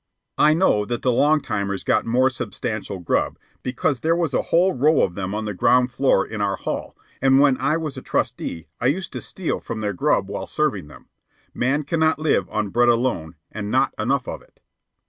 I 0.39 0.55
know 0.55 0.83
that 0.85 1.03
the 1.03 1.11
long 1.11 1.41
timers 1.41 1.83
got 1.83 2.07
more 2.07 2.31
substantial 2.31 2.97
grub, 2.97 3.37
because 3.61 3.99
there 3.99 4.15
was 4.15 4.33
a 4.33 4.41
whole 4.41 4.73
row 4.73 5.03
of 5.03 5.13
them 5.13 5.35
on 5.35 5.45
the 5.45 5.53
ground 5.53 5.91
floor 5.91 6.25
in 6.25 6.41
our 6.41 6.55
hall, 6.55 6.97
and 7.21 7.39
when 7.39 7.55
I 7.59 7.77
was 7.77 7.97
a 7.97 8.01
trusty, 8.01 8.67
I 8.79 8.87
used 8.87 9.13
to 9.13 9.21
steal 9.21 9.59
from 9.59 9.81
their 9.81 9.93
grub 9.93 10.27
while 10.27 10.47
serving 10.47 10.87
them. 10.87 11.09
Man 11.53 11.83
cannot 11.83 12.17
live 12.17 12.49
on 12.49 12.69
bread 12.69 12.89
alone 12.89 13.35
and 13.51 13.69
not 13.69 13.93
enough 13.99 14.27
of 14.27 14.41
it. 14.41 14.59